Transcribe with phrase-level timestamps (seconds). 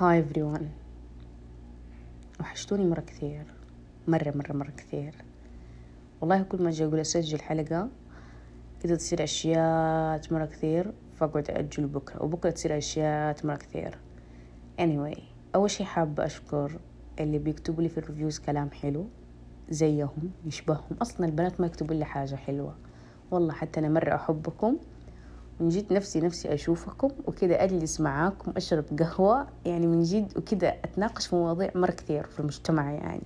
[0.00, 0.64] هاي everyone.
[2.40, 3.54] وحشتوني مرة كثير.
[4.08, 5.14] مرة مرة مرة كثير.
[6.20, 7.88] والله كل ما أجي أقول أسجل حلقة
[8.82, 13.98] كده تصير أشياء مرة كثير فأقعد أجل بكرة وبكرة تصير أشياء مرة كثير.
[14.80, 15.20] Anyway
[15.54, 16.80] أول شي حابة أشكر
[17.20, 19.06] اللي بيكتبوا لي في الريفيوز كلام حلو
[19.70, 20.96] زيهم يشبههم.
[21.02, 22.74] أصلا البنات ما يكتبوا لي حاجة حلوة.
[23.30, 24.76] والله حتى أنا مرة أحبكم.
[25.60, 31.26] من جد نفسي نفسي أشوفكم وكذا أجلس معاكم أشرب قهوة يعني من جد وكذا أتناقش
[31.26, 33.22] في مواضيع مرة كثير في المجتمع يعني.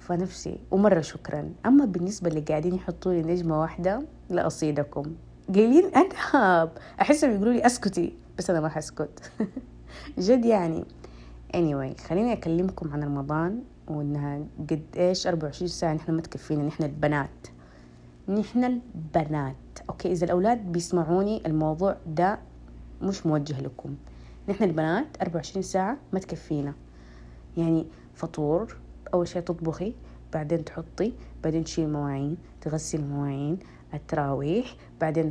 [0.00, 1.52] فنفسي ومرة شكرا.
[1.66, 5.02] أما بالنسبة اللي قاعدين يحطوا لي نجمة واحدة لا أصيدكم.
[5.54, 9.32] قايلين أنهب أحسهم يقولوا لي أسكتي بس أنا ما حسكت
[10.18, 10.84] جد يعني.
[11.54, 17.30] Anyway خليني أكلمكم عن رمضان وإنها قد إيش؟ 24 ساعة نحن ما تكفينا نحن البنات.
[18.30, 19.56] نحن البنات.
[19.88, 22.38] أوكي إذا الأولاد بيسمعوني الموضوع ده
[23.02, 23.94] مش موجه لكم.
[24.48, 26.74] نحن البنات 24 ساعة ما تكفينا.
[27.56, 28.76] يعني فطور
[29.14, 29.94] أول شيء تطبخي
[30.32, 31.12] بعدين تحطي
[31.44, 33.58] بعدين تشيل المواعين تغسلي المواعين
[33.94, 35.30] التراويح بعدين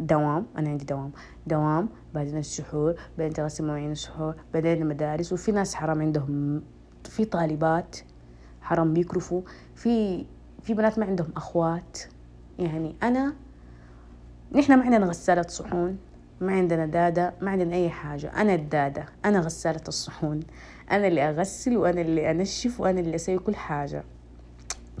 [0.00, 1.12] دوام أنا عندي دوام.
[1.46, 5.32] دوام بعدين السحور بعدين تغسل مواعين السحور بعدين المدارس.
[5.32, 6.62] وفي ناس حرام عندهم
[7.04, 7.96] في طالبات
[8.60, 9.42] حرام بيكرفوا.
[9.74, 10.24] في
[10.62, 11.98] في بنات ما عندهم أخوات.
[12.58, 13.34] يعني أنا
[14.52, 15.98] نحن ما عندنا غسالة صحون
[16.40, 18.40] ما عندنا دادة ما عندنا أي حاجة.
[18.40, 20.40] أنا الدادة أنا غسالة الصحون.
[20.90, 24.04] أنا اللي أغسل وأنا اللي أنشف وأنا اللي أسوي كل حاجة.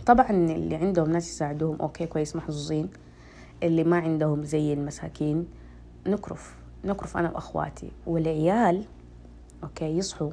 [0.06, 2.90] طبعا اللي عندهم ناس يساعدوهم أوكي كويس محظوظين.
[3.62, 5.46] اللي ما عندهم زي المساكين
[6.06, 6.56] نكرف.
[6.84, 7.90] نكرف أنا وأخواتي.
[8.06, 8.84] والعيال
[9.62, 10.30] أوكي يصحوا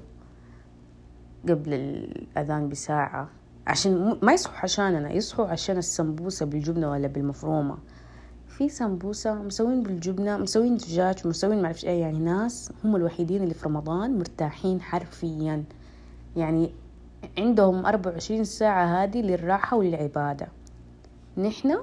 [1.49, 3.29] قبل الأذان بساعة.
[3.67, 7.77] عشان ما يصحوا عشاننا يصحوا عشان السمبوسة بالجبنة ولا بالمفرومة.
[8.47, 12.01] في سمبوسة مسوين بالجبنة مسوين دجاج مسوين معرفش إيه.
[12.01, 15.63] يعني ناس هم الوحيدين اللي في رمضان مرتاحين حرفيا.
[16.35, 16.71] يعني
[17.37, 20.47] عندهم أربعة وعشرين ساعة هذه للراحة وللعبادة.
[21.37, 21.77] نحن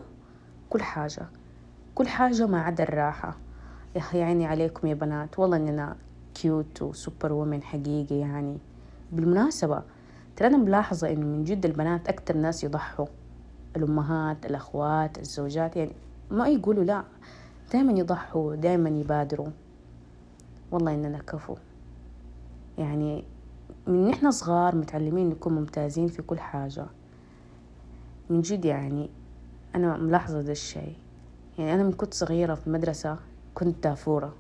[0.71, 1.27] كل حاجة
[1.95, 3.37] كل حاجة ما عدا الراحة.
[3.95, 5.39] يا أخي عيني عليكم يا بنات.
[5.39, 5.97] والله إننا
[6.35, 8.59] كيوت وسوبر وومن حقيقي يعني.
[9.13, 9.83] بالمناسبة
[10.39, 13.07] ترى أنا ملاحظة إنه من جد البنات أكتر ناس يضحوا.
[13.77, 15.93] الأمهات الأخوات الزوجات يعني
[16.31, 17.05] ما يقولوا لا
[17.73, 19.49] دائما يضحوا دائما يبادروا.
[20.71, 21.57] والله إننا كفو.
[22.79, 23.25] يعني
[23.87, 26.87] من نحن صغار متعلمين نكون ممتازين في كل حاجة.
[28.31, 29.11] من جد يعني
[29.75, 30.97] أنا ملاحظة ده الشيء.
[31.59, 33.17] يعني أنا من كنت صغيرة في المدرسة
[33.55, 34.35] كنت دافورة.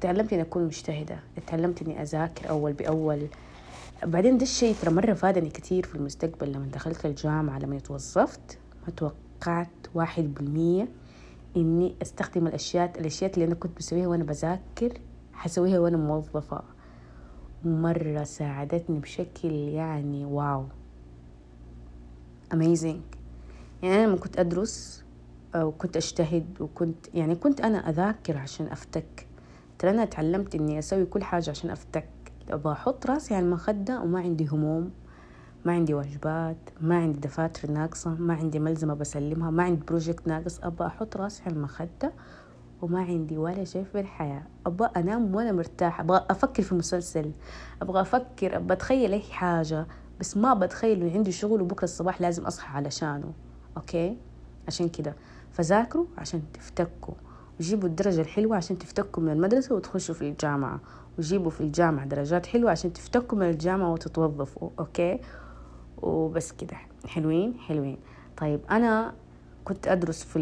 [0.00, 1.18] تعلمت إني أكون مجتهدة.
[1.46, 3.26] تعلمت إني أذاكر أول بأول.
[4.04, 8.92] بعدين ده الشيء ترى مرة فادني كتير في المستقبل لما دخلت الجامعة لما توظفت ما
[8.96, 10.88] توقعت واحد بالمية
[11.56, 14.92] إني أستخدم الأشياء الأشياء اللي أنا كنت بسويها وأنا بذاكر
[15.32, 16.62] حسويها وأنا موظفة.
[17.64, 20.64] مرة ساعدتني بشكل يعني واو.
[22.54, 23.00] Amazing.
[23.82, 25.04] يعني أنا لما كنت أدرس
[25.56, 29.26] وكنت أجتهد وكنت يعني كنت أنا أذاكر عشان أفتك.
[29.78, 32.08] ترى أنا تعلمت إني أسوي كل حاجة عشان أفتك.
[32.50, 34.90] أبغى أحط راسي على المخدة وما عندي هموم
[35.64, 40.60] ما عندي واجبات ما عندي دفاتر ناقصة ما عندي ملزمة بسلمها ما عندي بروجكت ناقص.
[40.62, 42.12] أبغى أحط راسي على المخدة
[42.82, 44.42] وما عندي ولا شيء في الحياة.
[44.66, 46.02] أبغى أنام وأنا مرتاحة.
[46.02, 47.32] أبغى أفكر في مسلسل.
[47.82, 49.86] أبغى أفكر أبغى أتخيل أي حاجة
[50.20, 53.32] بس ما بتخيل إنه عندي شغل وبكرة الصباح لازم أصحى علشانه.
[53.76, 54.16] okay؟
[54.68, 55.14] عشان كده.
[55.52, 57.14] فذاكروا عشان تفتكوا
[57.62, 60.80] وجيبوا الدرجة الحلوة عشان تفتكوا من المدرسة وتخشوا في الجامعة.
[61.18, 65.18] وجيبوا في الجامعة درجات حلوة عشان تفتكوا من الجامعة وتتوظفوا okay؟
[66.02, 66.76] وبس كده.
[67.06, 67.98] حلوين؟ حلوين.
[68.36, 69.14] طيب أنا
[69.64, 70.38] كنت أدرس في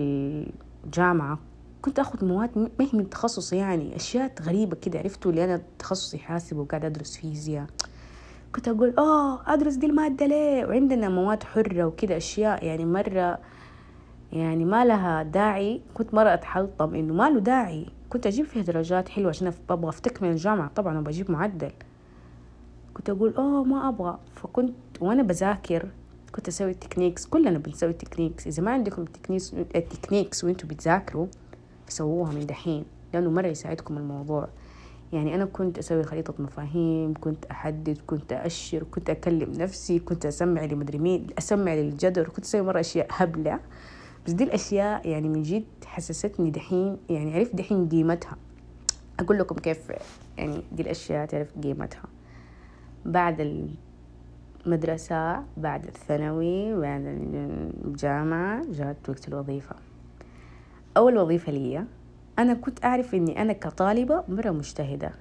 [0.84, 1.38] الجامعة
[1.82, 6.18] كنت أخذ مواد ما هي من تخصصي يعني أشياء غريبة كده عرفتوا اللي أنا تخصصي
[6.18, 7.66] حاسب وقاعد أدرس فيزياء.
[8.54, 13.38] كنت أقول أوه أدرس دي المادة ليه؟ وعندنا مواد حرة وكده أشياء يعني مرة
[14.32, 15.80] يعني ما لها داعي.
[15.94, 17.86] كنت مرة أتحلطم إنه ما له داعي.
[18.10, 20.70] كنت أجيب فيها درجات حلوة عشان أبغى أفتك من الجامعة.
[20.76, 21.72] طبعا وبجيب معدل.
[22.94, 24.18] كنت أقول أوه ما أبغى.
[24.34, 25.88] فكنت وأنا بذاكر
[26.32, 31.26] كنت أسوي techniques كلنا بنسوي techniques إذا ما عندكم techniques ال techniques وأنتوا بتذاكروا
[31.86, 32.84] فسووها من دحين
[33.14, 34.48] لأنه مرة يساعدكم الموضوع.
[35.12, 40.64] يعني أنا كنت أسوي خريطة مفاهيم كنت أحدد كنت أشر كنت أكلم نفسي كنت أسمع
[40.64, 42.28] لمدري مين أسمع للجدر.
[42.28, 43.60] كنت أسوي مرة أشياء هبلة.
[44.30, 48.36] بس دي الأشياء يعني من جد حسستني دحين يعني عرفت دحين قيمتها.
[49.20, 49.92] أقول لكم كيف
[50.38, 52.04] يعني دي الأشياء تعرف قيمتها.
[53.04, 53.66] بعد
[54.66, 57.02] المدرسة بعد الثانوي بعد
[57.84, 59.76] الجامعة جات وقت الوظيفة.
[60.96, 61.84] أول وظيفة لي
[62.38, 65.12] أنا كنت أعرف إني أنا كطالبة مرة مجتهدة.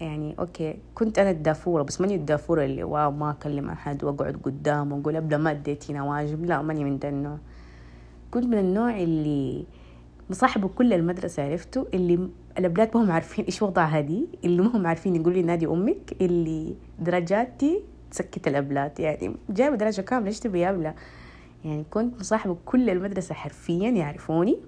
[0.00, 4.96] يعني okay كنت أنا الدافورة بس ماني الدافورة اللي wow ما أكلم أحد وأقعد قدامه
[4.96, 7.38] وأقول ابدا ما اديتينا واجب لا ماني من ده النوع.
[8.30, 9.64] كنت من النوع اللي
[10.30, 12.28] مصاحبه كل المدرسة عرفتوا اللي
[12.58, 16.16] الأولاد ما هم عارفين إيش وضعها دي اللي ما هم عارفين يقولوا لي نادي أمك
[16.20, 20.94] اللي درجاتي تسكت الأبلات يعني جايبة درجة كاملة إيش تبي يابلة
[21.64, 24.58] يعني كنت مصاحبة كل المدرسة حرفيا يعرفوني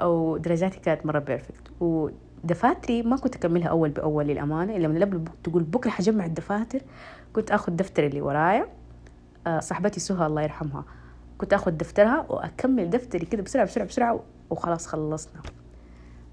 [0.00, 5.24] أو درجاتي كانت مرة perfect ودفاتري ما كنت أكملها أول بأول للأمانة إلا من قبل
[5.44, 6.80] تقول بكرة حجمع الدفاتر
[7.32, 8.66] كنت أخذ دفتر اللي ورايا
[9.46, 10.84] آه، صاحبتي سهى الله يرحمها.
[11.38, 14.20] كنت أخذ دفترها وأكمل دفتري كده بسرعة بسرعة بسرعة
[14.50, 15.42] وخلاص خلصنا.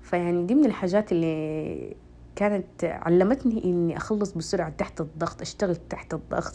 [0.02, 1.96] فيعني دي من الحاجات اللي
[2.36, 6.54] كانت علمتني إني أخلص بسرعة تحت الضغط أشتغل تحت الضغط.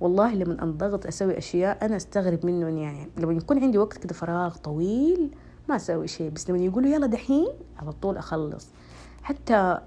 [0.00, 4.56] والله لما أنضغط أسوي أشياء أنا أستغرب منه يعني لما يكون عندي وقت كده فراغ
[4.56, 5.30] طويل
[5.68, 7.48] ما أسوي شيء بس لما يقولوا يلا دحين
[7.78, 8.68] على طول أخلص.
[9.22, 9.78] حتى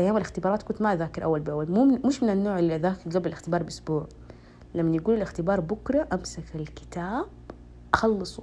[0.00, 3.62] أيام الاختبارات كنت ما أذاكر أول بأول مو مش من النوع اللي أذاكر قبل الاختبار
[3.62, 4.06] بأسبوع.
[4.74, 7.24] لما يقول الاختبار بكرة أمسك الكتاب
[7.94, 8.42] أخلصه.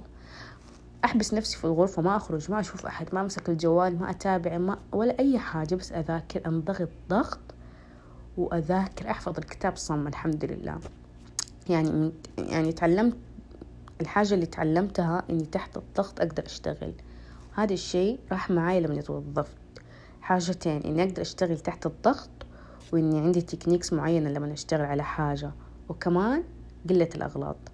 [1.04, 4.78] أحبس نفسي في الغرفة ما أخرج ما أشوف أحد ما أمسك الجوال ما أتابع ما
[4.92, 7.40] ولا أي حاجة بس أذاكر أنضغط ضغط
[8.36, 10.78] وأذاكر أحفظ الكتاب صم الحمد لله.
[11.68, 13.16] يعني يعني تعلمت
[14.00, 16.92] الحاجة اللي تعلمتها إني تحت الضغط أقدر أشتغل.
[17.54, 19.56] هذا الشيء راح معاي لما توظفت
[20.20, 22.30] حاجتين إني أقدر أشتغل تحت الضغط
[22.92, 25.52] وإني عندي techniques معينة لما أشتغل على حاجة.
[25.88, 26.42] وكمان
[26.90, 27.71] قلة الأغلاط.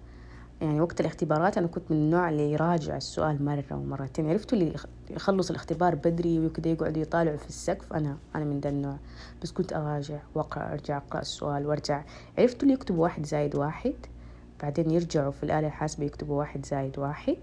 [0.61, 4.29] يعني وقت الاختبارات أنا كنت من النوع اللي يراجع السؤال مرة ومرتين.
[4.29, 4.73] عرفتوا اللي
[5.09, 8.97] يخلص الاختبار بدري وكده يقعدوا يطالعوا في السقف؟ أنا أنا من ذا النوع.
[9.43, 12.03] بس كنت أراجع وأقرأ أرجع أقرأ السؤال وأرجع.
[12.37, 13.93] عرفتوا اللي يكتبوا واحد زايد واحد؟
[14.63, 17.37] بعدين يرجعوا في الآلة الحاسبة يكتبوا واحد زايد واحد.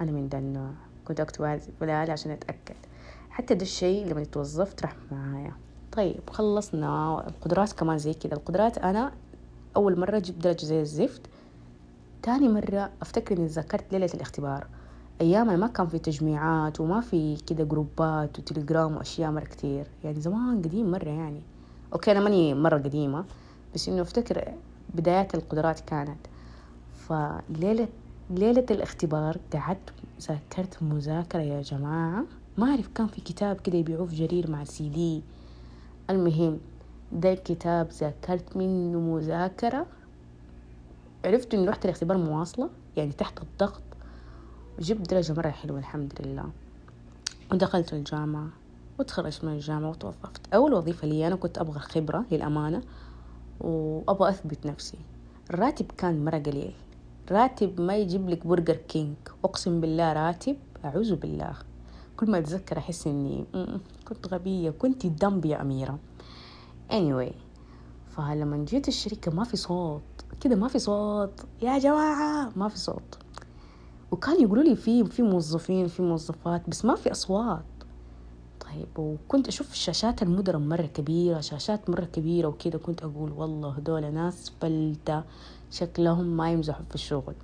[0.00, 0.70] أنا من ذا النوع.
[1.04, 2.76] كنت أكتب في الآلة عشان أتأكد.
[3.30, 5.52] حتى ده الشيء لما توظفت راح معايا.
[5.92, 7.18] طيب خلصنا.
[7.28, 9.12] القدرات كمان زي كده القدرات أنا
[9.76, 11.20] أول مرة جبت درجة زي الزفت.
[12.22, 14.66] تاني مرة أفتكر إني تذكرت ليلة الاختبار.
[15.20, 19.86] أيام ما كان في تجميعات وما في كده جروبات وتليجرام وأشياء مرة كتير.
[20.04, 21.40] يعني زمان قديم مرة يعني.
[21.92, 23.24] أوكي أنا ماني مرة قديمة
[23.74, 24.52] بس إنه أفتكر
[24.94, 26.18] بدايات القدرات كانت.
[27.08, 27.88] فليلة
[28.30, 32.24] ليلة الاختبار قعدت ذاكرت مذاكرة يا جماعة.
[32.58, 35.22] ما أعرف كان في كتاب كده يبيعوه في جرير مع سي دي.
[36.10, 36.58] المهم
[37.12, 39.86] ده الكتاب ذاكرت منه مذاكرة.
[41.24, 43.82] عرفت إني رحت الاختبار مواصلة يعني تحت الضغط.
[44.78, 46.44] وجبت درجة مرة حلوة الحمد لله.
[47.52, 48.48] ودخلت الجامعة
[48.98, 50.54] وتخرجت من الجامعة وتوظفت.
[50.54, 52.82] أول وظيفة لي أنا كنت أبغى خبرة للأمانة
[53.60, 54.98] وأبغى أثبت نفسي.
[55.50, 56.74] الراتب كان مرة قليل.
[57.30, 59.16] راتب ما يجيب لك برجر كينج.
[59.44, 61.54] أقسم بالله راتب أعوذ بالله.
[62.16, 63.44] كل ما أتذكر أحس إني
[64.08, 65.98] كنت غبية كنت dumb يا أميرة.
[66.90, 67.32] Anyway
[68.16, 70.02] فلما جيت الشركة ما في صوت.
[70.40, 71.40] كده ما في صوت.
[71.62, 73.18] يا جماعة ما في صوت.
[74.10, 77.64] وكان يقولوا لي في في موظفين في موظفات بس ما في أصوات.
[78.60, 82.78] طيب وكنت أشوف الشاشات المدرم مرة كبيرة شاشات مرة كبيرة وكده.
[82.78, 85.22] كنت أقول والله هدول ناس فلتة
[85.70, 87.34] شكلهم ما يمزحوا في الشغل.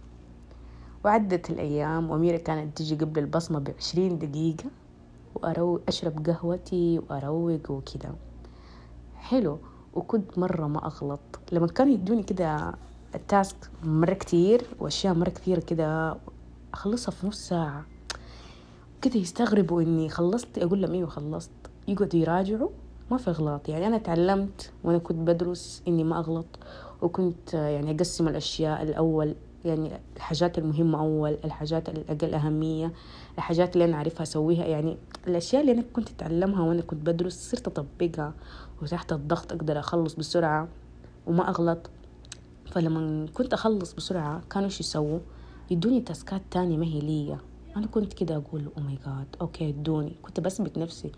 [1.04, 4.70] وعدت الأيام وأميرة كانت تجي قبل البصمة بعشرين دقيقة
[5.34, 8.14] وأروق أشرب قهوتي وأروق وكده.
[9.16, 9.58] حلو.
[9.94, 11.20] وكنت مرة ما أغلط.
[11.52, 12.74] لما كانوا يدوني كده
[13.14, 16.16] التاسك مرة كتير وأشياء مرة كثيرة كده
[16.74, 17.84] أخلصها في نص ساعة.
[19.02, 21.50] كده يستغربوا إني خلصت أقول لهم أيوة خلصت.
[21.88, 22.68] يقعدوا يراجعوا
[23.10, 23.68] ما في أغلاط.
[23.68, 26.46] يعني أنا تعلمت وأنا كنت بدرس إني ما أغلط
[27.02, 29.34] وكنت يعني أقسم الأشياء الأول
[29.64, 32.92] يعني الحاجات المهمة أول الحاجات الأقل أهمية
[33.38, 34.64] الحاجات اللي أنا أعرفها أسويها.
[34.64, 34.96] يعني
[35.26, 38.32] الأشياء اللي أنا كنت أتعلمها وأنا كنت بدرس صرت أطبقها
[38.82, 40.68] وتحت الضغط أقدر أخلص بسرعة
[41.26, 41.90] وما أغلط.
[42.70, 45.18] فلما كنت أخلص بسرعة كانوا إيش يسووا؟
[45.70, 47.38] يدوني تاسكات تانية ما هي ليا.
[47.76, 50.12] أنا كنت كده أقول أو ماي جاد okay ادوني.
[50.22, 51.12] كنت بثبت نفسي.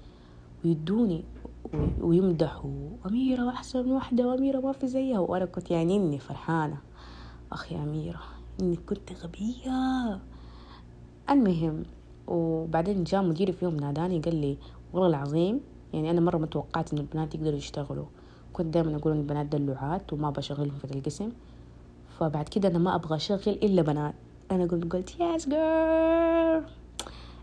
[0.65, 1.25] ويدوني
[2.01, 2.89] ويمدحوا.
[3.07, 5.19] أميرة أحسن واحدة وأميرة ما في زيها.
[5.19, 6.79] وأنا كنت يعني إني فرحانة.
[7.53, 8.21] أخي أميرة
[8.61, 10.21] إني كنت غبية.
[11.31, 11.83] المهم
[12.27, 14.59] وبعدين جاء مديري في يوم ناداني قال لي
[14.93, 15.61] والله العظيم
[15.93, 18.07] يعني أنا مرة ما توقعت إن البنات يقدروا يشتغلوا.
[18.61, 21.31] كنت دائما أقول إن البنات دلوعات وما بشغلهم في القسم
[22.19, 24.15] فبعد كده أنا ما أبغى أشغل إلا بنات.
[24.51, 26.65] أنا قلت قلت yes girl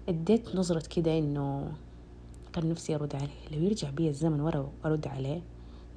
[0.09, 1.71] اديت نظرة كده إنه
[2.53, 3.57] كان نفسي أرد عليه.
[3.57, 5.41] لو يرجع بي الزمن ورا وأرد عليه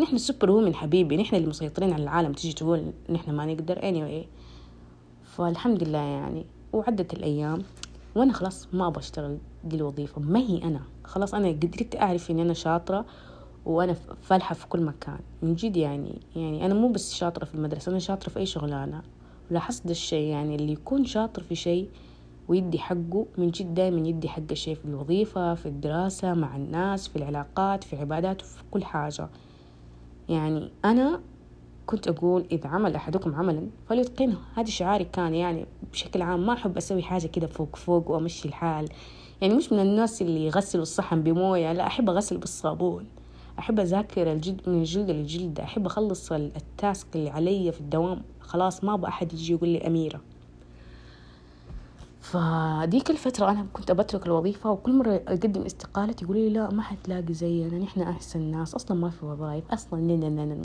[0.00, 4.26] نحن ال superwoman حبيبي نحن اللي مسيطرين على العالم تيجي تقول نحن ما نقدر anyway.
[5.24, 6.44] فالحمد لله يعني.
[6.72, 7.62] وعدت الأيام
[8.14, 10.20] وأنا خلاص ما أبغى أشتغل دي الوظيفة.
[10.20, 13.04] ما هي أنا؟ خلاص أنا قدرت أعرف إني أنا شاطرة
[13.66, 15.18] وأنا فالحة في كل مكان.
[15.42, 19.02] من جد يعني يعني أنا مو بس شاطرة في المدرسة أنا شاطرة في أي شغلانة.
[19.50, 21.88] لاحظت ده الشيء يعني اللي يكون شاطر في شيء
[22.48, 27.16] ويدي حقه من جد دايما يدي حق الشيء في الوظيفة في الدراسة مع الناس في
[27.16, 29.28] العلاقات في عباداته في كل حاجة.
[30.28, 31.20] يعني أنا
[31.86, 34.38] كنت أقول إذا عمل أحدكم عملا فليتقنه.
[34.54, 38.88] هذا شعاري كان يعني بشكل عام ما أحب أسوي حاجة كده فوق فوق وأمشي الحال.
[39.40, 43.06] يعني مش من الناس اللي يغسلوا الصحن بموية لا أحب أغسل بالصابون.
[43.60, 48.94] أحب أذاكر الجد من الجلد للجلد أحب أخلص التاسك اللي علي في الدوام خلاص ما
[48.94, 50.20] أبغى أحد يجي يقول لي أميرة.
[52.20, 57.34] فديك الفترة أنا كنت بترك الوظيفة وكل مرة أقدم استقالتي يقولوا لي لا ما حتلاقي
[57.34, 60.62] زينا نحن أحسن ناس أصلا ما في وظائف أصلا نن نن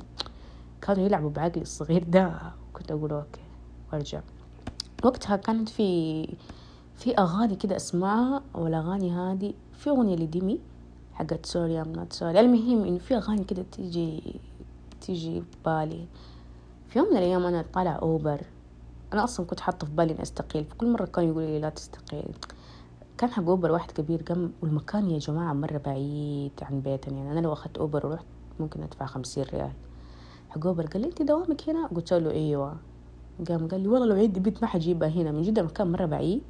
[0.82, 2.40] كانوا يلعبوا بعقلي الصغير ده
[2.74, 3.42] كنت أقول okay
[3.94, 4.22] وأرجع.
[5.04, 6.24] وقتها كانت في
[6.96, 10.60] في أغاني كده أسمعها والأغاني هذه في أغنية لديمي.
[11.16, 14.40] حقت sorry I'm not sorry المهم إنه في أغاني كده تيجي
[15.02, 16.06] تيجي بالي.
[16.88, 18.42] في يوم من الأيام أنا طالع أوبر.
[19.14, 20.66] أنا أصلا كنت حاطة في بالي إني أستقيل.
[20.66, 22.36] فكل مرة كانوا يقولوا لي لا تستقيل.
[23.18, 27.18] كان حق أوبر واحد كبير قام والمكان يا جماعة مرة بعيد عن بيتنا.
[27.18, 28.26] يعني أنا لو أخذت أوبر ورحت
[28.60, 29.72] ممكن أدفع خمسين ريال.
[30.50, 32.76] حق أوبر قال لي أنت دوامك هنا؟ قلت له أيوة.
[33.50, 35.32] قام قال لي والله لو عندي بنت ما حجيبها هنا.
[35.32, 36.44] من جد المكان مرة بعيد.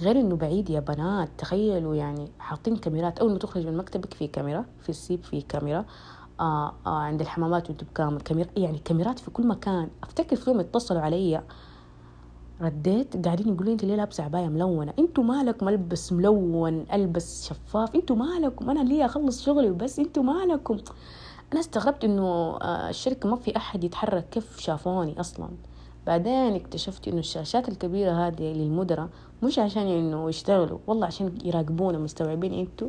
[0.00, 1.28] غير إنه بعيد يا بنات.
[1.38, 3.18] تخيلوا يعني حاطين كاميرات.
[3.18, 5.84] أول ما تخرج من مكتبك في كاميرا في السيب في كاميرا.
[6.40, 9.88] آه آه عند الحمامات وأنتم بكامل كاميرا يعني كاميرات في كل مكان.
[10.02, 11.42] أفتكر في يوم اتصلوا علي
[12.60, 18.16] رديت قاعدين يقولوا أنت ليه لابسة عباية ملونة؟ أنتوا مالك ملبس ملون ألبس شفاف؟ أنتوا
[18.16, 20.78] مالكم؟ أنا ليه أخلص شغلي وبس؟ أنتوا مالكم؟
[21.52, 25.48] أنا استغربت إنه الشركة ما في أحد يتحرك كيف شافوني أصلا.
[26.06, 29.08] بعدين اكتشفت إنه الشاشات الكبيرة هذه للمدراء
[29.42, 32.88] مش عشان إنه يشتغلوا والله عشان يراقبونا مستوعبين إنتوا.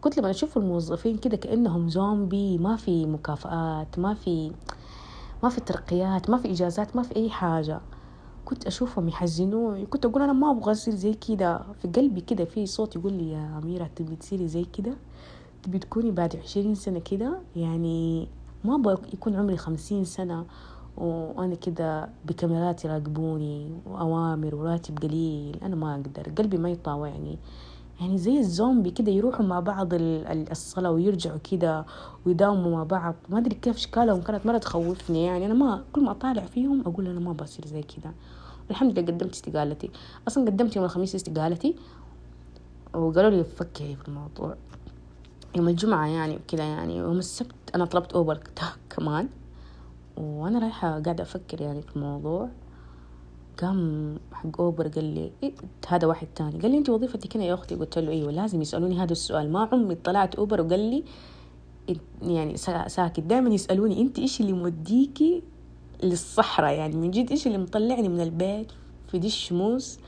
[0.00, 4.52] كنت لما أشوف الموظفين كده كأنهم زومبي ما في مكافآت ما في
[5.42, 7.80] ما في ترقيات ما في إجازات ما في أي حاجة.
[8.44, 11.62] كنت أشوفهم يحزنوني كنت أقول أنا ما أبغى اصير زي كده.
[11.82, 14.92] في قلبي كده في صوت يقول لي يا أميرة تبي تصيري زي كده؟
[15.62, 18.28] تبي تكوني بعد عشرين سنة كده؟ يعني
[18.64, 20.44] ما أبغى يكون عمري خمسين سنة.
[20.98, 27.38] وأنا كده بكاميرات يراقبوني وأوامر وراتب قليل أنا ما أقدر قلبي ما يطاوعني.
[28.00, 31.84] يعني زي الزومبي كده يروحوا مع بعض الصلاة ويرجعوا كده
[32.26, 33.14] ويداوموا مع بعض.
[33.28, 35.24] ما أدري كيف أشكالهم كانت مرة تخوفني.
[35.24, 38.12] يعني أنا ما كل ما أطالع فيهم أقول أنا ما بصير زي كده.
[38.70, 39.90] الحمد لله قدمت استقالتي.
[40.28, 41.76] أصلا قدمت يوم الخميس استقالتي
[42.94, 44.56] وقالوا لي فكري في الموضوع.
[45.56, 48.40] يوم الجمعة يعني كذا يعني يوم السبت أنا طلبت أوبر
[48.90, 49.28] كمان.
[50.18, 52.48] وأنا رايحة قاعدة أفكر يعني في الموضوع
[53.62, 55.52] قام حق أوبر قال لي إيه
[55.88, 56.58] هذا واحد تاني.
[56.60, 59.52] قال لي أنت وظيفتك هنا يا أختي؟ قلت له أيوه لازم يسألوني هذا السؤال.
[59.52, 61.04] ما عمري طلعت أوبر وقال لي
[62.22, 63.20] يعني ساكت.
[63.20, 65.42] دائما يسألوني أنت إيش اللي موديكي
[66.02, 68.72] للصحراء؟ يعني من جد إيش اللي مطلعني من البيت
[69.10, 69.98] في دي الشموس؟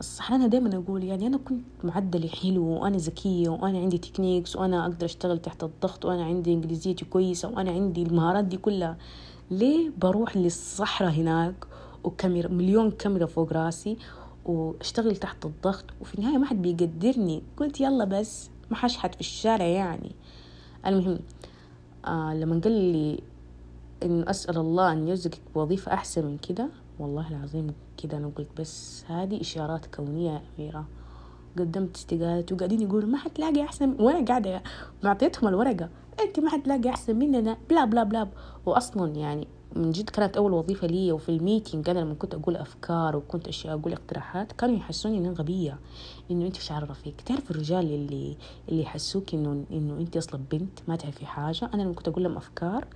[0.00, 4.82] الصح أنا دايما أقول يعني أنا كنت معدلي حلو وأنا ذكية وأنا عندي تكنيكس وأنا
[4.82, 8.96] أقدر أشتغل تحت الضغط وأنا عندي إنجليزيتي كويسة وأنا عندي المهارات دي كلها.
[9.50, 11.54] ليه بروح للصحراء هناك
[12.04, 13.96] وكاميرا مليون كاميرا فوق راسي
[14.44, 17.42] وأشتغل تحت الضغط وفي النهاية ما حد بيقدرني.
[17.56, 20.10] قلت يلا بس ما حشحت في الشارع يعني.
[20.86, 21.18] المهم
[22.06, 23.20] آه لما قال لي
[24.02, 29.04] إنه أسأل الله أن يرزقك بوظيفة أحسن من كده والله العظيم كده أنا قلت بس
[29.08, 30.86] هذه إشارات كونية يا أميرة.
[31.58, 34.62] قدمت استقالتي وقاعدين يقولوا ما حتلاقي أحسن وأنا قاعدة
[35.02, 35.88] معطيتهم الورقة.
[36.20, 37.56] أنت ما حتلاقي أحسن مننا.
[37.70, 38.28] بلا بلا بلا.
[38.66, 43.16] وأصلا يعني من جد كانت أول وظيفة لي وفي الميتينج أنا لما كنت أقول أفكار
[43.16, 45.78] وكنت أشياء أقول اقتراحات كانوا يحسوني إني غبية.
[46.30, 48.36] إنه أنت إيش عرفك تعرف الرجال اللي
[48.68, 52.36] اللي يحسوك إنه إنه أنت أصلا بنت ما تعرفي حاجة؟ أنا لما كنت أقول لهم
[52.36, 52.86] أفكار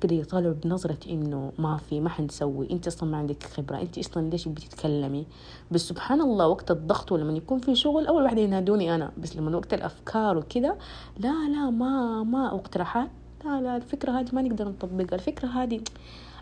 [0.00, 2.70] كده يطالعوا بنظرة إنه ما في ما حنسوي.
[2.70, 3.80] أنت أصلا ما عندك خبرة.
[3.80, 5.26] أنت أصلا ليش بتتكلمي
[5.70, 9.12] بس سبحان الله وقت الضغط ولما يكون في شغل أول واحدة ينادوني أنا.
[9.18, 10.76] بس لما وقت الأفكار وكده
[11.18, 13.10] لا لا ما ما واقتراحات
[13.44, 15.14] لا لا الفكرة هذه ما نقدر نطبقها.
[15.14, 15.80] الفكرة هذه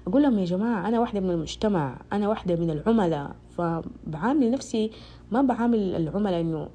[0.07, 3.37] أقول لهم يا جماعة أنا واحدة من المجتمع أنا واحدة من العملاء.
[3.57, 4.91] فبعامل نفسي
[5.33, 6.69] ما بعامل العملاء إنه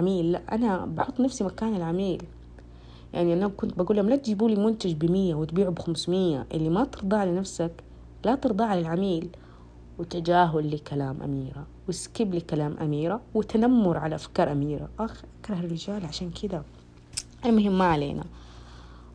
[0.00, 2.22] عميل لا أنا بحط نفسي مكان العميل.
[3.14, 7.24] يعني أنا كنت بقول لهم لا تجيبوا لي منتج بمية وتبيعه بخمسمية اللي ما ترضاه
[7.24, 7.72] لنفسك
[8.24, 9.28] لا ترضاه للعميل
[9.98, 14.88] وتجاهل لكلام أميرة وسكيب لكلام أميرة وتنمر على أفكار أميرة.
[14.98, 16.64] أخ أكره الرجال عشان كذا
[17.44, 18.24] المهم ما علينا.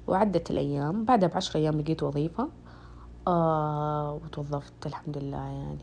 [0.08, 1.06] وعدت الأيام.
[1.06, 2.50] بعدها بعشر أيام لقيت وظيفة.
[3.28, 5.78] آه وتوظفت الحمد لله يعني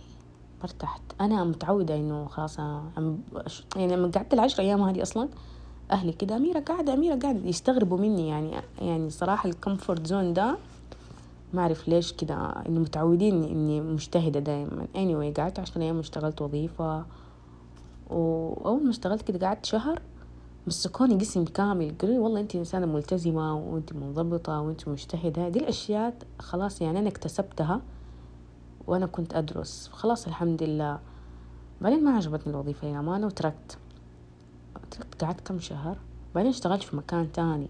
[0.62, 5.28] ارتحت أنا متعودة إنه خلاص يعني لما قعدت العشر أيام هذه أصلا
[5.90, 10.56] أهلي كده أميرة قاعدة أميرة قاعدة يستغربوا مني يعني يعني صراحة ال comfort zone ده
[11.54, 12.34] ما أعرف ليش كده
[12.68, 14.86] إنه متعودين إني مجتهدة دايما.
[14.94, 17.04] Anyway قعدت عشان أيام اشتغلت وظيفة.
[18.10, 20.02] وأول ما اشتغلت كده قعدت شهر
[20.66, 21.94] مسكوني جسم كامل.
[22.00, 25.48] قالوا لي والله أنت إنسانة ملتزمة وأنت منضبطة وأنت مجتهدة.
[25.48, 27.80] دي الأشياء خلاص يعني أنا اكتسبتها
[28.86, 29.90] وأنا كنت أدرس.
[29.92, 30.98] خلاص الحمد لله.
[31.80, 33.78] بعدين ما عجبتني الوظيفة يا أمانة وتركت.
[35.22, 35.98] قعدت كم شهر.
[36.34, 37.68] بعدين اشتغلت في مكان تاني.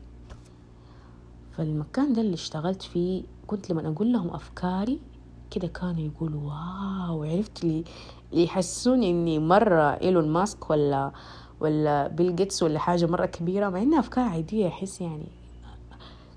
[1.53, 5.01] فالمكان ده اللي اشتغلت فيه كنت لما أقول لهم أفكاري
[5.51, 7.85] كده كانوا يقولوا wow عرفت لي
[8.33, 11.13] يحسوني إني مرة إيلون ماسك ولا
[11.61, 13.69] ولا بيل جيتس ولا حاجة مرة كبيرة.
[13.69, 15.29] مع إنها أفكار عادية أحس يعني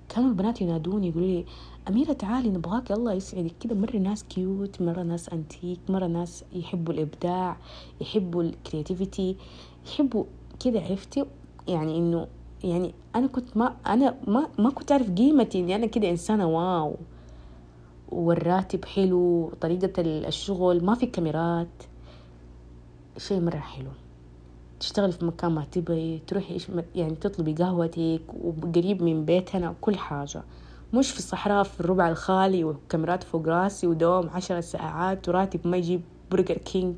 [0.09, 1.45] كانوا البنات ينادوني يقولوا لي
[1.87, 3.53] أميرة تعالي نبغاك الله يسعدك.
[3.59, 7.57] كده مرة ناس cute مرة ناس أنتيك مرة ناس يحبوا الإبداع
[8.01, 9.35] يحبوا ال creativity
[9.87, 10.23] يحبوا
[10.59, 11.25] كده عرفتي؟
[11.67, 12.27] يعني إنه
[12.63, 16.95] يعني أنا كنت ما أنا ما ما كنت أعرف قيمتي إني أنا كده إنسانة wow.
[18.09, 21.83] والراتب حلو طريقة الشغل ما في كاميرات.
[23.17, 23.89] شيء مرة حلو.
[24.79, 26.57] تشتغل في مكان ما تبغي تروحي
[26.95, 30.43] يعني تطلبي قهوتك وقريب من بيتنا وكل حاجة.
[30.93, 36.01] مش في الصحراء في الربع الخالي وكاميرات فوق راسي ودوام عشر ساعات وراتب ما يجيب
[36.31, 36.95] برجر كينج.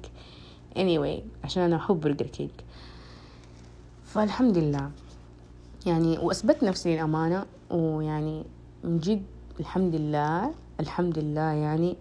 [0.76, 2.52] Anyway عشان أنا أحب برجر كينج.
[4.10, 4.92] فالحمد لله.
[5.86, 8.44] يعني وأثبت نفسي للأمانة ويعني
[8.84, 9.24] من جد
[9.60, 11.98] الحمد لله الحمد لله يعني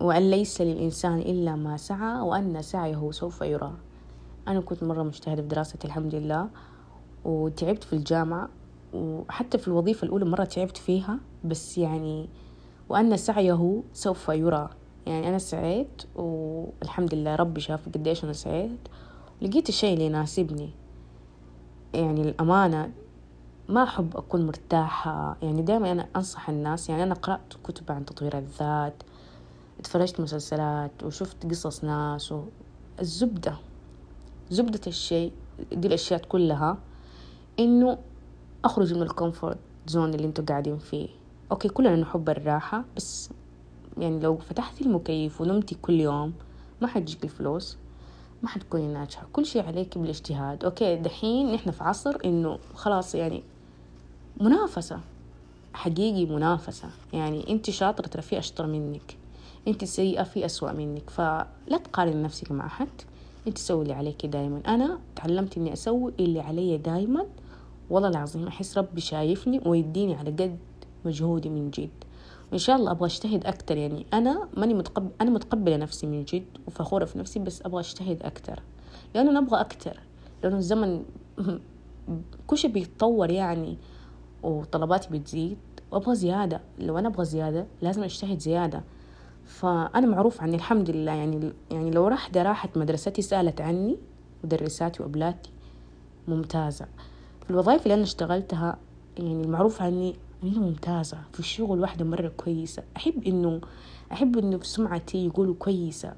[0.00, 3.72] وأن ليس للإنسان إلا ما سعى وأن سعيه سوف يرى.
[4.48, 6.48] أنا كنت مرة مجتهدة في دراستي الحمد لله
[7.24, 8.48] وتعبت في الجامعة
[8.94, 12.28] وحتى في الوظيفة الأولى مرة تعبت فيها بس يعني
[12.88, 14.70] وأن سعيه سوف يرى.
[15.06, 18.88] يعني أنا سعيت والحمد لله ربي شاف قديش أنا سعيت
[19.42, 20.70] لقيت الشيء اللي يناسبني.
[21.94, 22.90] يعني الأمانة
[23.68, 25.36] ما أحب أكون مرتاحة.
[25.42, 29.02] يعني دائما أنا أنصح الناس يعني أنا قرأت كتب عن تطوير الذات
[29.80, 32.34] اتفرجت مسلسلات وشفت قصص ناس
[33.00, 33.54] الزبدة
[34.50, 35.32] زبدة الشيء
[35.72, 36.78] دي الأشياء كلها
[37.58, 37.98] إنه
[38.64, 41.08] أخرج من ال comfort zone اللي أنتوا قاعدين فيه.
[41.50, 43.30] okay كلنا نحب الراحة بس
[43.98, 46.32] يعني لو فتحتي المكيف ونمتي كل يوم
[46.80, 47.76] ما حتجيك الفلوس.
[48.42, 50.64] ما حتكوني ناجحة كل شيء عليك بالاجتهاد.
[50.64, 53.42] okay دحين نحن في عصر إنه خلاص يعني
[54.40, 55.00] منافسة.
[55.74, 56.88] حقيقي منافسة.
[57.12, 59.16] يعني أنت شاطرة ترى في أشطر منك.
[59.68, 61.10] أنت سيئة في أسوأ منك.
[61.10, 61.46] فلا
[61.84, 62.88] تقارن نفسك مع أحد.
[63.46, 64.60] أنت سوي اللي عليك دايما.
[64.66, 67.26] أنا تعلمت إني أسوي اللي علي دايما.
[67.90, 70.58] والله العظيم أحس ربي شايفني ويديني على قد
[71.04, 71.90] مجهودي من جد.
[72.52, 76.46] وان شاء الله أبغى أجتهد أكتر يعني أنا ماني متقبل أنا متقبلة نفسي من جد
[76.66, 78.62] وفخورة في نفسي بس أبغى أجتهد أكتر.
[79.14, 80.00] لأنه نبغى أكتر
[80.42, 81.04] لأنه الزمن
[82.46, 83.76] كل شيء بيتطور يعني
[84.42, 85.58] وطلباتي بتزيد
[85.90, 86.60] وأبغى زيادة.
[86.78, 88.82] لو أنا أبغى زيادة لازم أجتهد زيادة.
[89.44, 91.12] فأنا معروف عني الحمد لله.
[91.12, 93.96] يعني يعني لو واحدة راحت مدرستي سألت عني
[94.44, 95.50] مدرساتي وأبلاتي
[96.28, 96.86] ممتازة.
[97.44, 98.76] في الوظائف اللي أنا اشتغلتها
[99.18, 102.82] يعني المعروف عني أنا ممتازة في الشغل واحدة مرة كويسة.
[102.96, 103.60] أحب إنه
[104.12, 106.12] أحب إنه في سمعتي يقولوا كويسة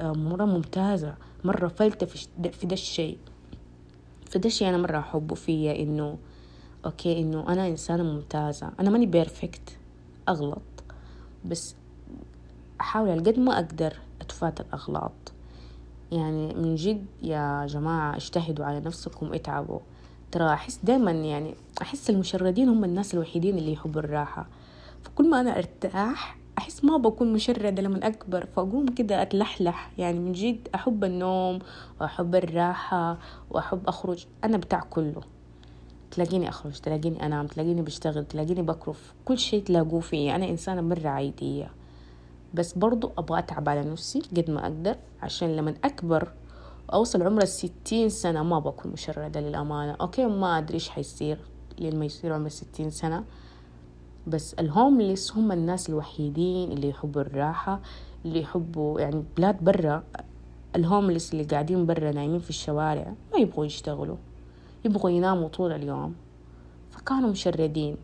[0.00, 3.18] آه، مرة ممتازة مرة فلتة في في ده الشيء.
[4.30, 6.18] فده الشيء أنا مرة أحبه فيا إنه
[6.84, 8.70] okay إنه أنا إنسانة ممتازة.
[8.80, 9.78] أنا ماني perfect
[10.28, 10.62] أغلط.
[11.44, 11.74] بس
[12.80, 15.12] أحاول على قد ما أقدر أتفادى الأغلاط.
[16.12, 19.80] يعني من جد يا جماعة اجتهدوا على نفسكم اتعبوا.
[20.32, 24.46] ترى أحس دايما يعني أحس المشردين هم الناس الوحيدين اللي يحبوا الراحة.
[25.02, 29.90] فكل ما أنا أرتاح أحس ما بكون مشردة لما أكبر فأقوم كده أتلحلح.
[29.98, 31.58] يعني من جد أحب النوم
[32.00, 33.18] وأحب الراحة
[33.50, 34.26] وأحب أخرج.
[34.44, 35.20] أنا بتاع كله.
[36.10, 39.14] تلاقيني أخرج تلاقيني أنام تلاقيني بشتغل تلاقيني بكرف.
[39.24, 41.70] كل شيء تلاقوه فيه أنا إنسانة مرة عادية.
[42.54, 46.32] بس برضو أبغى أتعب على نفسي قد ما أقدر عشان لما أكبر
[46.92, 49.96] أوصل عمر الستين سنة ما بكون مشردة للأمانة.
[50.00, 51.38] أوكي ما أدري إيش حيصير
[51.78, 53.24] لما يصير عمر الستين سنة.
[54.26, 57.80] بس ال homeless هم الناس الوحيدين اللي يحبوا الراحة
[58.24, 60.04] اللي يحبوا يعني بلاد برا.
[60.76, 64.16] ال homeless اللي قاعدين برا نايمين في الشوارع ما يبغوا يشتغلوا
[64.84, 66.14] يبغوا يناموا طول اليوم.
[66.90, 67.96] فكانوا مشردين.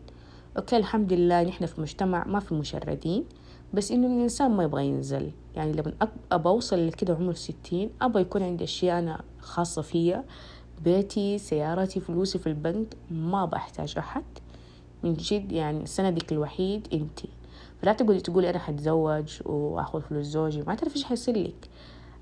[0.57, 3.25] أوكي الحمد لله نحن في مجتمع ما في مشردين.
[3.73, 5.31] بس إنه الإنسان ما يبغى ينزل.
[5.55, 5.93] يعني لما
[6.31, 10.23] أبى أوصل لكده عمر ستين أبى يكون عندي أشياء أنا خاصة فيا.
[10.83, 14.23] بيتي سيارتي فلوسي في البنك ما بحتاج أحد.
[15.03, 17.29] من جد يعني سندك الوحيد أنتي
[17.81, 20.61] فلا تقولي تقولي أنا حتزوج وأخذ فلوس زوجي.
[20.61, 21.69] ما تعرف إيش حيصير لك.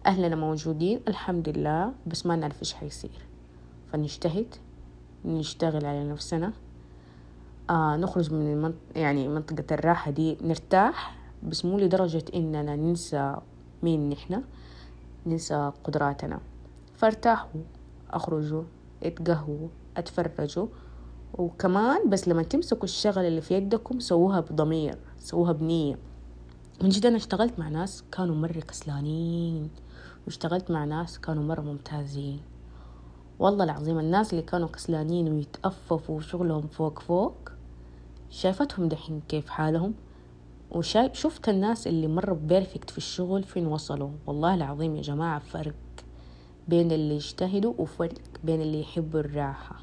[0.05, 3.25] أهلنا موجودين الحمد لله بس ما نعرف إيش حيصير.
[3.93, 4.55] فنجتهد
[5.25, 6.53] نشتغل على نفسنا.
[7.69, 8.75] آه نخرج من المنط...
[8.95, 11.20] يعني منطقة الراحة دي نرتاح.
[11.43, 13.35] بس مو لدرجة إننا ننسى
[13.83, 14.43] مين نحن
[15.25, 16.39] ننسى قدراتنا.
[16.95, 17.61] فارتاحوا
[18.11, 18.63] أخرجوا
[19.03, 20.67] اتقهووا اتفرجوا.
[21.37, 25.97] وكمان بس لما تمسكوا الشغل اللي في يدكم سووها بضمير سووها بنية.
[26.81, 29.69] من جد أنا اشتغلت مع ناس كانوا مرة كسلانين
[30.25, 32.39] واشتغلت مع ناس كانوا مرة ممتازين.
[33.39, 37.35] والله العظيم الناس اللي كانوا كسلانين ويتأففوا وشغلهم فوق فوق
[38.29, 39.93] شايفتهم دحين كيف حالهم؟
[40.71, 44.09] وشايف شفت الناس اللي مرة بيرفكت في الشغل فين وصلوا.
[44.27, 45.73] والله العظيم يا جماعة فرق
[46.67, 49.75] بين اللي يجتهدوا وفرق بين اللي يحبوا الراحة.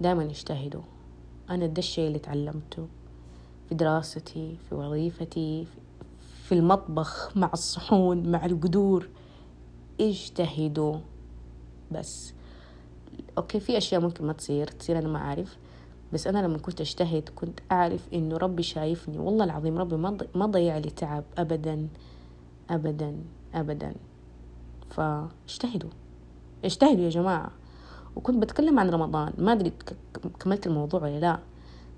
[0.00, 0.82] دائما اجتهدوا
[1.50, 2.88] أنا ده الشيء اللي تعلمته
[3.68, 5.66] في دراستي في وظيفتي
[6.44, 9.08] في المطبخ مع الصحون مع القدور.
[10.00, 10.96] اجتهدوا
[11.92, 12.34] بس.
[13.38, 15.56] أوكي في أشياء ممكن ما تصير تصير أنا ما أعرف.
[16.12, 19.96] بس أنا لما كنت أجتهد كنت أعرف إنه ربي شايفني والله العظيم ربي
[20.34, 21.88] ما ضيع لي تعب ابدا
[22.70, 23.16] ابدا
[23.54, 23.94] ابدا.
[24.90, 25.90] فاجتهدوا.
[26.64, 27.50] اجتهدوا يا جماعة.
[28.16, 29.32] وكنت بتكلم عن رمضان.
[29.38, 29.72] ما أدري
[30.40, 31.38] كملت الموضوع ولا لا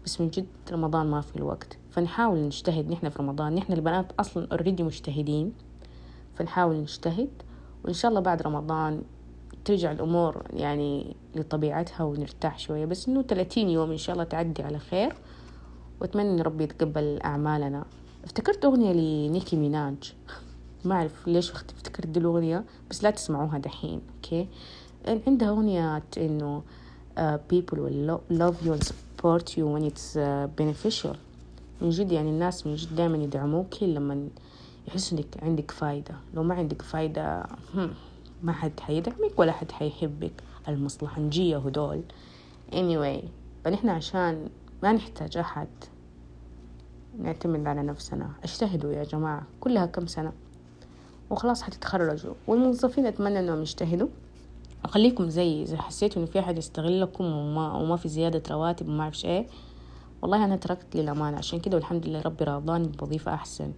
[0.05, 1.79] بس من جد رمضان ما في الوقت.
[1.90, 2.90] فنحاول نجتهد.
[2.90, 3.55] نحن في رمضان.
[3.55, 5.53] نحن البنات أصلا اوريدي مجتهدين.
[6.35, 7.31] فنحاول نجتهد.
[7.85, 9.03] وإن شاء الله بعد رمضان
[9.66, 12.85] ترجع الأمور يعني لطبيعتها ونرتاح شوية.
[12.85, 15.12] بس إنه 30 يوم إن شاء الله تعدي على خير.
[16.00, 17.85] وأتمنى إن ربي يتقبل أعمالنا.
[18.24, 20.12] افتكرت أغنية لنيكي ميناج.
[20.85, 24.48] ما أعرف ليش افتكرت دي الأغنية بس لا تسمعوها دحين أوكي؟
[25.26, 26.62] عندها أغنية إنه
[27.18, 27.20] uh,
[27.52, 31.16] people will love you and support you when it's uh, beneficial.
[31.81, 34.29] من جد يعني الناس من جد دائما يدعموك لما
[34.88, 36.14] يحسوا إنك عندك فايدة.
[36.35, 37.90] لو ما عندك فايدة هم
[38.42, 40.33] ما حد حيدعمك ولا حد حيحبك.
[40.68, 42.03] المصلحنجية هدول.
[42.72, 43.25] Anyway
[43.64, 44.49] فنحن عشان
[44.83, 45.68] ما نحتاج أحد
[47.18, 48.31] نعتمد على نفسنا.
[48.44, 50.33] اجتهدوا يا جماعة كلها كم سنة؟
[51.31, 52.35] وخلاص حتتخرجوا.
[52.46, 54.09] والموظفين أتمنى أنهم يجتهدوا.
[54.85, 59.25] وخليكم زي إذا حسيتوا إنه في أحد يستغلكم وما, وما في زيادة رواتب وما أعرفش
[59.25, 59.46] إيه
[60.22, 61.37] والله أنا تركت للأمانة.
[61.38, 63.72] عشان كده والحمد لله ربي راضاني بوظيفة أحسن.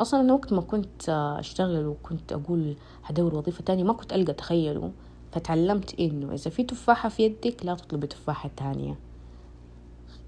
[0.00, 4.88] أصلا أنا وقت ما كنت أشتغل وكنت أقول هدور وظيفة تانية ما كنت ألقى تخيلوا
[5.32, 8.94] فتعلمت إنه إذا في تفاحة في يدك لا تطلبي تفاحة تانية.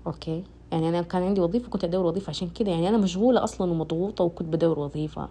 [0.06, 3.70] أوكي؟ يعني أنا كان عندي وظيفة كنت أدور وظيفة عشان كده يعني أنا مشغولة أصلا
[3.70, 5.28] ومضغوطة وكنت بدور وظيفة.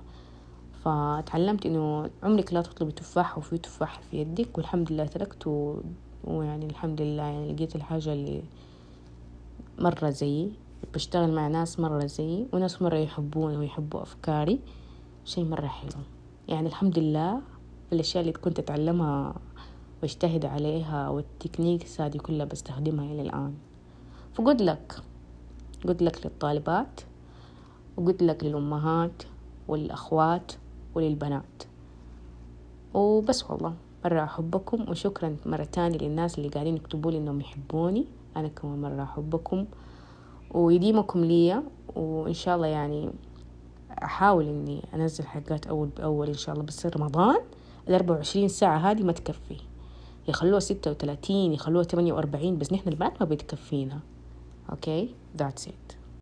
[0.84, 5.76] فتعلمت إنه عمرك لا تطلبي تفاحة وفي تفاحة في يدك والحمد لله تركت و...
[6.23, 8.41] ويعني الحمد لله يعني لقيت الحاجة اللي
[9.80, 10.52] مرة زيي.
[10.93, 14.59] بشتغل مع ناس مرة زيي وناس مرة يحبوني ويحبوا أفكاري.
[15.25, 16.01] شي مرة حلو.
[16.47, 17.41] يعني الحمد لله
[17.93, 19.35] الأشياء اللي كنت أتعلمها
[20.01, 23.53] واجتهد عليها والتكنيكس هذه كلها بستخدمها إلى الآن.
[24.33, 24.95] فقد لك.
[25.87, 27.01] قد لك للطالبات
[27.97, 29.23] وقد لك للأمهات
[29.67, 30.51] والأخوات
[30.95, 31.63] وللبنات.
[32.93, 33.73] وبس والله.
[34.05, 38.05] مرة أحبكم وشكرا مرة تانية للناس اللي قاعدين يكتبوا لي إنهم يحبوني.
[38.37, 39.65] أنا كمان مرة أحبكم.
[40.51, 41.63] ويديمكم ليا
[41.95, 43.10] وإن شاء الله يعني
[44.03, 47.38] أحاول إني أنزل حلقات أول بأول إن شاء الله بس رمضان
[47.89, 49.57] الأربعة وعشرين ساعة هذه ما تكفي.
[50.27, 53.99] يخلوها ستة وثلاثين يخلوها ثمانية وأربعين بس نحن البنات ما بتكفينا
[54.69, 55.96] أوكي؟ That's it.